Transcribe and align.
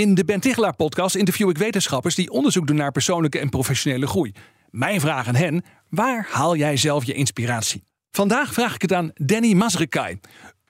In 0.00 0.14
de 0.14 0.24
Ben 0.24 0.40
podcast 0.76 1.14
interview 1.14 1.48
ik 1.48 1.58
wetenschappers 1.58 2.14
die 2.14 2.30
onderzoek 2.30 2.66
doen 2.66 2.76
naar 2.76 2.92
persoonlijke 2.92 3.38
en 3.38 3.48
professionele 3.48 4.06
groei. 4.06 4.32
Mijn 4.70 5.00
vraag 5.00 5.28
aan 5.28 5.34
hen, 5.34 5.64
waar 5.88 6.28
haal 6.30 6.56
jij 6.56 6.76
zelf 6.76 7.04
je 7.04 7.12
inspiratie? 7.12 7.82
Vandaag 8.10 8.52
vraag 8.52 8.74
ik 8.74 8.82
het 8.82 8.92
aan 8.92 9.10
Danny 9.14 9.52
Mazrekai, 9.52 10.20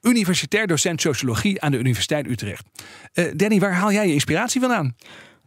universitair 0.02 0.66
docent 0.66 1.01
sociologie 1.01 1.61
aan 1.61 1.71
de 1.71 1.79
Universiteit 1.79 2.27
Utrecht. 2.27 2.66
Uh, 3.15 3.33
Danny, 3.37 3.61
waar 3.61 3.74
haal 3.74 3.93
jij 3.93 4.07
je 4.07 4.12
inspiratie 4.12 4.61
vandaan? 4.61 4.97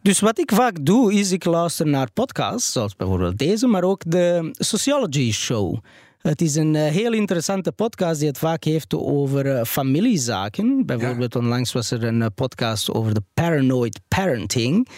Dus 0.02 0.20
wat 0.20 0.38
ik 0.38 0.52
vaak 0.54 0.76
doe, 0.80 1.14
is 1.14 1.32
ik 1.32 1.44
luister 1.44 1.86
naar 1.86 2.10
podcasts, 2.12 2.72
zoals 2.72 2.96
bijvoorbeeld 2.96 3.38
deze, 3.38 3.66
maar 3.66 3.82
ook 3.82 4.02
de 4.06 4.48
Sociology 4.52 5.32
Show. 5.32 5.78
Het 6.28 6.40
is 6.40 6.54
een 6.54 6.74
uh, 6.74 6.86
heel 6.86 7.12
interessante 7.12 7.72
podcast 7.72 8.18
die 8.18 8.28
het 8.28 8.38
vaak 8.38 8.64
heeft 8.64 8.94
over 8.94 9.46
uh, 9.46 9.64
familiezaken. 9.64 10.86
Bijvoorbeeld 10.86 11.36
onlangs 11.36 11.72
was 11.72 11.90
er 11.90 12.04
een 12.04 12.20
uh, 12.20 12.26
podcast 12.34 12.90
over 12.90 13.14
de 13.14 13.22
paranoid 13.34 14.00
parenting. 14.08 14.88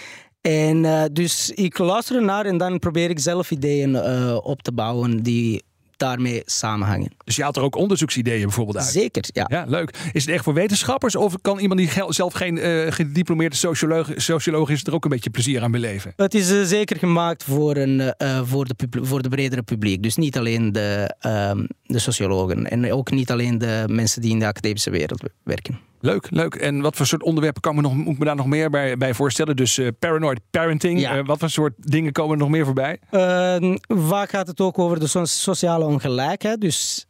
En 0.41 1.11
dus 1.13 1.51
ik 1.51 1.79
luister 1.79 2.23
naar 2.23 2.47
en 2.47 2.59
dan 2.59 2.79
probeer 2.79 3.11
ik 3.11 3.19
zelf 3.19 3.51
ideeën 3.51 4.03
op 4.43 4.63
te 4.63 4.73
bouwen 4.73 5.23
die 5.23 5.63
daarmee 5.97 6.43
samenhangen. 6.45 7.15
Dus 7.25 7.37
je 7.37 7.43
haalt 7.43 7.57
er 7.57 7.63
ook 7.63 7.77
onderzoeksideeën 7.77 8.43
bijvoorbeeld 8.43 8.77
uit? 8.77 8.87
Zeker, 8.87 9.25
ja. 9.33 9.47
Ja, 9.49 9.65
leuk. 9.69 10.11
Is 10.13 10.25
het 10.25 10.35
echt 10.35 10.45
voor 10.45 10.55
wetenschappers 10.55 11.17
of 11.17 11.35
kan 11.41 11.59
iemand 11.59 11.81
die 11.81 11.91
zelf 12.09 12.33
geen 12.33 12.57
uh, 12.57 12.93
gediplomeerde 12.93 13.57
socioloog, 13.57 14.11
socioloog 14.17 14.71
is 14.71 14.85
er 14.85 14.95
ook 14.95 15.05
een 15.05 15.11
beetje 15.11 15.31
plezier 15.31 15.63
aan 15.63 15.71
beleven? 15.71 16.13
Het 16.17 16.35
is 16.35 16.51
uh, 16.51 16.63
zeker 16.63 16.97
gemaakt 16.97 17.45
voor, 17.45 17.77
een, 17.77 18.15
uh, 18.19 18.41
voor, 18.45 18.65
de 18.65 18.75
voor 19.03 19.23
de 19.23 19.29
bredere 19.29 19.63
publiek. 19.63 20.03
Dus 20.03 20.17
niet 20.17 20.39
alleen 20.39 20.73
de, 20.73 21.15
um, 21.27 21.69
de 21.83 21.99
sociologen 21.99 22.71
en 22.71 22.93
ook 22.93 23.11
niet 23.11 23.31
alleen 23.31 23.59
de 23.59 23.85
mensen 23.87 24.21
die 24.21 24.31
in 24.31 24.39
de 24.39 24.47
academische 24.47 24.91
wereld 24.91 25.23
werken. 25.43 25.79
Leuk, 26.07 26.27
leuk. 26.31 26.55
En 26.55 26.81
wat 26.81 26.97
voor 26.97 27.07
soort 27.07 27.23
onderwerpen 27.23 27.61
kan 27.63 27.75
me 27.75 27.81
nog, 27.81 27.95
moet 27.95 28.13
ik 28.13 28.19
me 28.19 28.25
daar 28.25 28.37
nog 28.37 28.47
meer 28.47 28.71
bij, 28.71 28.97
bij 28.97 29.15
voorstellen? 29.15 29.57
Dus 29.57 29.79
uh, 29.79 29.89
paranoid 29.99 30.41
parenting. 30.51 31.01
Ja. 31.01 31.17
Uh, 31.17 31.27
wat 31.27 31.39
voor 31.39 31.51
soort 31.51 31.73
dingen 31.79 32.13
komen 32.13 32.33
er 32.33 32.39
nog 32.39 32.49
meer 32.49 32.65
voorbij? 32.65 32.99
Uh, 33.11 33.75
vaak 33.87 34.31
gaat 34.31 34.47
het 34.47 34.61
ook 34.61 34.79
over 34.79 35.01
de 35.01 35.07
so 35.07 35.25
sociale 35.25 35.85
ongelijkheid. 35.85 36.61
Dus 36.61 37.07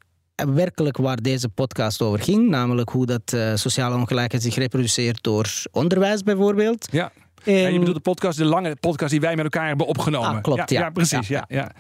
werkelijk 0.55 0.97
waar 0.97 1.22
deze 1.22 1.48
podcast 1.48 2.02
over 2.02 2.20
ging. 2.20 2.48
Namelijk 2.48 2.89
hoe 2.89 3.06
dat 3.06 3.36
sociale 3.55 3.97
ongelijkheid 3.97 4.42
zich 4.42 4.55
reproduceert 4.55 5.22
door 5.22 5.47
onderwijs 5.70 6.22
bijvoorbeeld. 6.22 6.89
Ja. 6.91 7.12
En... 7.44 7.52
ja 7.52 7.69
je 7.69 7.78
bedoelt 7.78 7.97
de 7.97 8.11
podcast, 8.11 8.39
de 8.39 8.44
lange 8.44 8.77
podcast 8.80 9.11
die 9.11 9.20
wij 9.20 9.34
met 9.34 9.44
elkaar 9.44 9.67
hebben 9.67 9.86
opgenomen. 9.86 10.30
Ah, 10.30 10.42
klopt, 10.42 10.70
ja. 10.70 10.80
ja. 10.80 10.91
precies. 10.91 11.28
ja. 11.28 11.44
ja. 11.48 11.70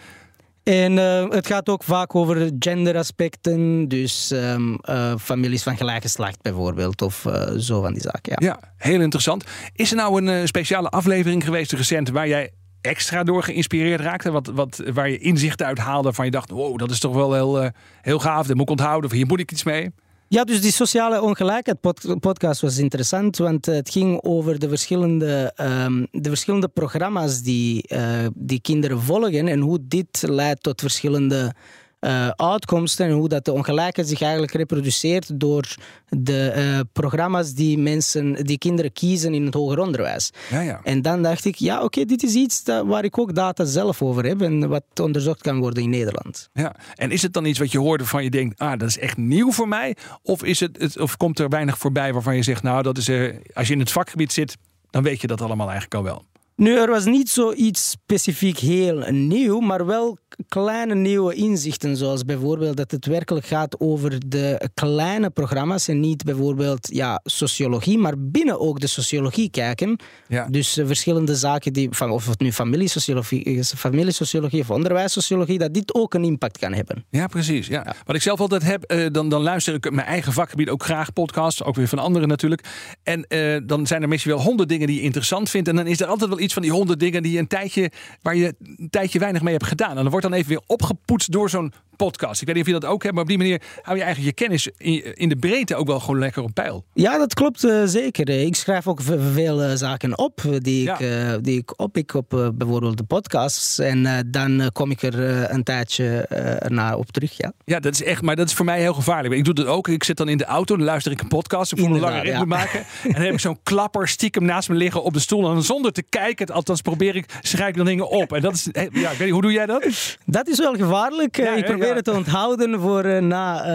En 0.68 0.92
uh, 0.92 1.28
het 1.28 1.46
gaat 1.46 1.68
ook 1.68 1.84
vaak 1.84 2.14
over 2.14 2.50
genderaspecten, 2.58 3.88
dus 3.88 4.30
um, 4.30 4.78
uh, 4.82 5.14
families 5.20 5.62
van 5.62 5.76
gelijk 5.76 6.02
geslacht 6.02 6.42
bijvoorbeeld, 6.42 7.02
of 7.02 7.24
uh, 7.24 7.50
zo 7.56 7.80
van 7.80 7.92
die 7.92 8.02
zaken. 8.02 8.32
Ja. 8.38 8.46
ja, 8.46 8.60
heel 8.76 9.00
interessant. 9.00 9.44
Is 9.72 9.90
er 9.90 9.96
nou 9.96 10.26
een 10.26 10.46
speciale 10.46 10.88
aflevering 10.88 11.44
geweest 11.44 11.72
recent 11.72 12.10
waar 12.10 12.28
jij 12.28 12.50
extra 12.80 13.24
door 13.24 13.42
geïnspireerd 13.42 14.00
raakte? 14.00 14.30
Wat, 14.30 14.46
wat, 14.46 14.82
waar 14.92 15.10
je 15.10 15.18
inzichten 15.18 15.66
uit 15.66 15.78
haalde 15.78 16.12
van 16.12 16.24
je 16.24 16.30
dacht, 16.30 16.50
wow, 16.50 16.78
dat 16.78 16.90
is 16.90 16.98
toch 16.98 17.14
wel 17.14 17.34
heel, 17.34 17.70
heel 18.00 18.18
gaaf, 18.18 18.46
dat 18.46 18.56
moet 18.56 18.64
ik 18.64 18.70
onthouden, 18.70 19.10
of 19.10 19.16
hier 19.16 19.26
moet 19.26 19.40
ik 19.40 19.52
iets 19.52 19.64
mee? 19.64 19.90
Ja, 20.28 20.44
dus 20.44 20.60
die 20.60 20.72
sociale 20.72 21.22
ongelijkheid 21.22 21.80
podcast 22.20 22.60
was 22.60 22.78
interessant, 22.78 23.36
want 23.36 23.66
het 23.66 23.90
ging 23.90 24.22
over 24.22 24.58
de 24.58 24.68
verschillende, 24.68 25.52
um, 25.60 26.06
de 26.10 26.28
verschillende 26.28 26.68
programma's 26.68 27.42
die, 27.42 27.84
uh, 27.88 28.26
die 28.34 28.60
kinderen 28.60 29.00
volgen 29.00 29.48
en 29.48 29.60
hoe 29.60 29.78
dit 29.82 30.22
leidt 30.28 30.62
tot 30.62 30.80
verschillende 30.80 31.54
uh, 32.00 32.28
uitkomsten 32.28 33.06
en 33.06 33.12
hoe 33.12 33.28
dat 33.28 33.44
de 33.44 33.52
ongelijkheid 33.52 34.08
zich 34.08 34.20
eigenlijk 34.20 34.52
reproduceert 34.52 35.40
door 35.40 35.74
de 36.08 36.52
uh, 36.56 36.80
programma's 36.92 37.52
die 37.52 37.78
mensen, 37.78 38.44
die 38.44 38.58
kinderen 38.58 38.92
kiezen 38.92 39.34
in 39.34 39.44
het 39.44 39.54
hoger 39.54 39.78
onderwijs. 39.78 40.30
Ja, 40.50 40.60
ja. 40.60 40.80
En 40.82 41.02
dan 41.02 41.22
dacht 41.22 41.44
ik, 41.44 41.54
ja, 41.54 41.74
oké, 41.74 41.84
okay, 41.84 42.04
dit 42.04 42.22
is 42.22 42.34
iets 42.34 42.64
dat, 42.64 42.86
waar 42.86 43.04
ik 43.04 43.18
ook 43.18 43.34
data 43.34 43.64
zelf 43.64 44.02
over 44.02 44.24
heb 44.24 44.40
en 44.40 44.68
wat 44.68 44.84
onderzocht 45.02 45.40
kan 45.40 45.58
worden 45.58 45.82
in 45.82 45.90
Nederland. 45.90 46.48
Ja, 46.52 46.74
en 46.94 47.10
is 47.10 47.22
het 47.22 47.32
dan 47.32 47.44
iets 47.44 47.58
wat 47.58 47.72
je 47.72 47.78
hoort 47.78 48.00
waarvan 48.00 48.24
je 48.24 48.30
denkt, 48.30 48.58
ah, 48.58 48.78
dat 48.78 48.88
is 48.88 48.98
echt 48.98 49.16
nieuw 49.16 49.52
voor 49.52 49.68
mij? 49.68 49.96
Of, 50.22 50.44
is 50.44 50.60
het, 50.60 50.78
het 50.78 50.98
of 50.98 51.16
komt 51.16 51.38
er 51.38 51.48
weinig 51.48 51.78
voorbij 51.78 52.12
waarvan 52.12 52.36
je 52.36 52.42
zegt, 52.42 52.62
nou, 52.62 52.82
dat 52.82 52.98
is, 52.98 53.08
uh, 53.08 53.34
als 53.54 53.66
je 53.66 53.72
in 53.72 53.80
het 53.80 53.92
vakgebied 53.92 54.32
zit, 54.32 54.56
dan 54.90 55.02
weet 55.02 55.20
je 55.20 55.26
dat 55.26 55.40
allemaal 55.40 55.70
eigenlijk 55.70 55.94
al 55.94 56.02
wel? 56.02 56.24
Nu, 56.56 56.78
er 56.78 56.90
was 56.90 57.04
niet 57.04 57.28
zoiets 57.28 57.90
specifiek 57.90 58.58
heel 58.58 59.10
nieuw, 59.10 59.60
maar 59.60 59.86
wel 59.86 60.18
kleine 60.48 60.94
nieuwe 60.94 61.34
inzichten, 61.34 61.96
zoals 61.96 62.24
bijvoorbeeld 62.24 62.76
dat 62.76 62.90
het 62.90 63.06
werkelijk 63.06 63.46
gaat 63.46 63.80
over 63.80 64.28
de 64.28 64.70
kleine 64.74 65.30
programma's 65.30 65.88
en 65.88 66.00
niet 66.00 66.24
bijvoorbeeld 66.24 66.88
ja, 66.92 67.20
sociologie, 67.24 67.98
maar 67.98 68.14
binnen 68.18 68.60
ook 68.60 68.80
de 68.80 68.86
sociologie 68.86 69.50
kijken. 69.50 69.98
Ja. 70.28 70.46
Dus 70.50 70.78
uh, 70.78 70.86
verschillende 70.86 71.34
zaken, 71.34 71.72
die, 71.72 71.88
van, 71.90 72.10
of 72.10 72.26
het 72.26 72.40
nu 72.40 72.52
familiesociologie 72.52 73.42
is, 73.42 73.72
familiesociologie 73.76 74.60
of 74.60 74.70
onderwijssociologie, 74.70 75.58
dat 75.58 75.74
dit 75.74 75.94
ook 75.94 76.14
een 76.14 76.24
impact 76.24 76.58
kan 76.58 76.72
hebben. 76.72 77.04
Ja, 77.10 77.26
precies. 77.26 77.66
Ja. 77.66 77.82
ja. 77.84 77.94
Wat 78.04 78.16
ik 78.16 78.22
zelf 78.22 78.40
altijd 78.40 78.62
heb, 78.62 78.92
uh, 78.92 79.06
dan, 79.12 79.28
dan 79.28 79.42
luister 79.42 79.74
ik 79.74 79.90
mijn 79.90 80.06
eigen 80.06 80.32
vakgebied 80.32 80.68
ook 80.68 80.84
graag 80.84 81.12
podcasts, 81.12 81.64
ook 81.64 81.76
weer 81.76 81.88
van 81.88 81.98
anderen 81.98 82.28
natuurlijk. 82.28 82.64
En 83.02 83.24
uh, 83.28 83.56
dan 83.66 83.86
zijn 83.86 84.02
er 84.02 84.08
misschien 84.08 84.32
wel 84.32 84.42
honderd 84.42 84.68
dingen 84.68 84.86
die 84.86 84.96
je 84.96 85.02
interessant 85.02 85.50
vindt 85.50 85.68
en 85.68 85.76
dan 85.76 85.86
is 85.86 86.00
er 86.00 86.06
altijd 86.06 86.30
wel 86.30 86.38
iets 86.46 86.54
van 86.54 86.62
die 86.62 86.72
honderd 86.72 87.00
dingen 87.00 87.22
die 87.22 87.32
je 87.32 87.38
een 87.38 87.46
tijdje, 87.46 87.90
waar 88.22 88.36
je 88.36 88.54
een 88.76 88.90
tijdje 88.90 89.18
weinig 89.18 89.42
mee 89.42 89.52
hebt 89.52 89.66
gedaan. 89.66 89.96
En 89.96 90.02
dan 90.02 90.10
wordt 90.10 90.26
dan 90.26 90.34
even 90.34 90.48
weer 90.48 90.62
opgepoetst 90.66 91.32
door 91.32 91.50
zo'n 91.50 91.72
podcast. 91.96 92.40
Ik 92.40 92.46
weet 92.46 92.56
niet 92.56 92.66
of 92.66 92.72
je 92.72 92.80
dat 92.80 92.90
ook 92.90 93.02
hebt, 93.02 93.14
maar 93.14 93.22
op 93.22 93.28
die 93.28 93.38
manier 93.38 93.62
hou 93.82 93.96
je 93.96 94.02
eigenlijk 94.02 94.38
je 94.38 94.44
kennis 94.44 94.68
in, 95.14 95.28
de 95.28 95.36
breedte 95.36 95.74
ook 95.74 95.86
wel 95.86 96.00
gewoon 96.00 96.18
lekker 96.18 96.42
op 96.42 96.50
peil. 96.54 96.84
Ja, 96.92 97.18
dat 97.18 97.34
klopt 97.34 97.64
uh, 97.64 97.82
zeker. 97.84 98.28
Ik 98.28 98.56
schrijf 98.56 98.86
ook 98.86 99.00
veel 99.32 99.62
uh, 99.62 99.74
zaken 99.74 100.18
op 100.18 100.42
die, 100.58 100.82
ja. 100.82 100.94
ik, 100.94 101.00
uh, 101.00 101.34
die 101.40 101.58
ik 101.58 101.80
oppik 101.80 102.14
op 102.14 102.52
bijvoorbeeld 102.54 102.96
de 102.96 103.04
podcasts. 103.04 103.78
En 103.78 104.26
dan 104.30 104.70
kom 104.72 104.90
ik 104.90 105.02
er 105.02 105.50
een 105.50 105.62
tijdje 105.62 106.26
erna 106.60 106.96
op 106.96 107.10
terug. 107.10 107.36
Ja. 107.36 107.52
ja, 107.64 107.80
dat 107.80 107.92
is 107.92 108.02
echt, 108.02 108.22
maar 108.22 108.36
dat 108.36 108.48
is 108.48 108.54
voor 108.54 108.64
mij 108.64 108.80
heel 108.80 108.94
gevaarlijk. 108.94 109.34
Ik 109.34 109.44
doe 109.44 109.54
dat 109.54 109.66
ook. 109.66 109.88
Ik 109.88 110.04
zit 110.04 110.16
dan 110.16 110.28
in 110.28 110.38
de 110.38 110.44
auto, 110.44 110.76
dan 110.76 110.84
luister 110.84 111.12
ik 111.12 111.20
een 111.20 111.28
podcast. 111.28 111.72
Ik 111.72 111.78
voel 111.78 111.94
een 111.94 112.00
lange 112.00 112.20
ritme 112.20 112.38
ja. 112.38 112.44
maken. 112.44 112.80
En 113.02 113.12
dan 113.12 113.22
heb 113.22 113.32
ik 113.32 113.40
zo'n 113.40 113.58
klapper 113.62 114.08
stiekem 114.08 114.44
naast 114.44 114.68
me 114.68 114.74
liggen 114.74 115.02
op 115.02 115.12
de 115.12 115.20
stoel. 115.20 115.50
En 115.50 115.62
zonder 115.62 115.92
te 115.92 116.02
kijken, 116.02 116.46
althans 116.46 116.80
probeer 116.80 117.16
ik, 117.16 117.26
schrijf 117.40 117.68
ik 117.68 117.76
dan 117.76 117.86
dingen 117.86 118.08
op. 118.08 118.32
En 118.32 118.40
dat 118.40 118.52
is, 118.52 118.68
ja, 118.72 118.80
ik 118.82 118.90
weet 118.90 119.18
niet, 119.18 119.30
hoe 119.30 119.42
doe 119.42 119.52
jij 119.52 119.66
dat? 119.66 120.16
Dat 120.26 120.48
is 120.48 120.58
wel 120.58 120.74
gevaarlijk. 120.74 121.36
ik 121.36 121.64
probeer 121.64 121.85
te 121.94 122.12
onthouden 122.12 122.80
voor, 122.80 123.04
uh, 123.04 123.18
na, 123.18 123.66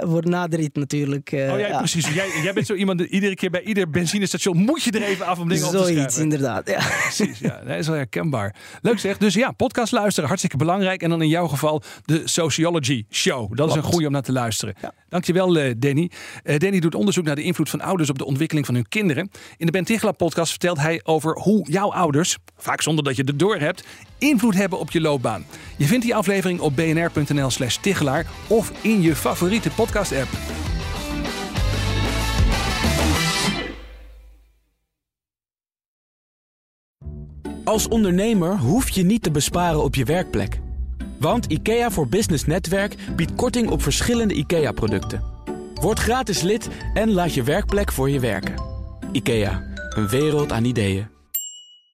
uh, 0.00 0.08
voor 0.10 0.28
na 0.28 0.48
de 0.48 0.56
rit 0.56 0.76
natuurlijk. 0.76 1.32
Uh, 1.32 1.52
oh 1.52 1.58
ja, 1.58 1.66
ja. 1.66 1.78
precies. 1.78 2.14
Jij, 2.14 2.28
jij, 2.42 2.52
bent 2.52 2.66
zo 2.66 2.74
iemand, 2.74 3.00
iedere 3.00 3.34
keer 3.34 3.50
bij 3.50 3.62
ieder 3.62 3.90
benzinestation 3.90 4.56
moet 4.56 4.82
je 4.82 4.90
er 4.90 5.02
even 5.02 5.26
af 5.26 5.38
om 5.38 5.48
dingen 5.48 5.64
Zoiets, 5.64 5.80
op 5.80 5.86
te 5.86 5.92
schrijven. 5.92 6.22
inderdaad. 6.22 6.68
Ja. 6.68 6.80
Precies, 7.02 7.38
ja. 7.38 7.60
Dat 7.66 7.76
is 7.76 7.86
wel 7.86 7.96
herkenbaar. 7.96 8.54
Leuk 8.82 8.98
zeg. 8.98 9.18
Dus 9.18 9.34
ja, 9.34 9.50
podcast 9.52 9.92
luisteren, 9.92 10.28
hartstikke 10.28 10.56
belangrijk. 10.56 11.02
En 11.02 11.10
dan 11.10 11.22
in 11.22 11.28
jouw 11.28 11.46
geval 11.46 11.82
de 12.04 12.22
Sociology 12.24 13.04
Show. 13.10 13.48
Dat 13.48 13.56
Klopt. 13.56 13.70
is 13.70 13.76
een 13.76 13.82
goede 13.82 14.06
om 14.06 14.12
naar 14.12 14.22
te 14.22 14.32
luisteren. 14.32 14.74
Ja. 14.82 14.92
Dankjewel, 15.08 15.52
Danny. 15.78 16.10
Danny 16.42 16.80
doet 16.80 16.94
onderzoek 16.94 17.24
naar 17.24 17.36
de 17.36 17.42
invloed 17.42 17.70
van 17.70 17.80
ouders 17.80 18.10
op 18.10 18.18
de 18.18 18.24
ontwikkeling 18.24 18.66
van 18.66 18.74
hun 18.74 18.88
kinderen. 18.88 19.30
In 19.56 19.66
de 19.66 19.72
Ben 19.72 19.84
Tichela 19.84 20.12
podcast 20.12 20.50
vertelt 20.50 20.78
hij 20.78 21.00
over 21.02 21.38
hoe 21.38 21.70
jouw 21.70 21.92
ouders, 21.92 22.36
vaak 22.56 22.82
zonder 22.82 23.04
dat 23.04 23.16
je 23.16 23.22
het 23.26 23.38
door 23.38 23.56
hebt, 23.56 23.84
invloed 24.20 24.54
hebben 24.54 24.78
op 24.78 24.90
je 24.90 25.00
loopbaan. 25.00 25.44
Je 25.76 25.84
vindt 25.84 26.04
die 26.04 26.14
aflevering 26.14 26.60
op 26.60 26.76
bnr.nl 26.76 27.50
slash 27.50 27.76
Tichelaar 27.76 28.26
of 28.46 28.72
in 28.80 29.02
je 29.02 29.16
favoriete 29.16 29.70
podcast 29.70 30.12
app. 30.12 30.28
Als 37.64 37.88
ondernemer 37.88 38.58
hoef 38.58 38.88
je 38.88 39.02
niet 39.02 39.22
te 39.22 39.30
besparen 39.30 39.82
op 39.82 39.94
je 39.94 40.04
werkplek. 40.04 40.60
Want 41.18 41.46
IKEA 41.46 41.90
voor 41.90 42.08
Business 42.08 42.44
Netwerk 42.44 42.94
biedt 43.16 43.34
korting 43.34 43.70
op 43.70 43.82
verschillende 43.82 44.34
IKEA-producten. 44.34 45.24
Word 45.74 45.98
gratis 45.98 46.42
lid 46.42 46.68
en 46.94 47.12
laat 47.12 47.34
je 47.34 47.42
werkplek 47.42 47.92
voor 47.92 48.10
je 48.10 48.20
werken. 48.20 48.54
IKEA, 49.12 49.62
een 49.96 50.08
wereld 50.08 50.52
aan 50.52 50.64
ideeën. 50.64 51.19